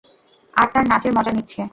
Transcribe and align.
আর 0.53 0.67
তার 0.73 0.85
নাচের 0.87 1.11
মজা 1.17 1.31
নিচ্ছে। 1.31 1.61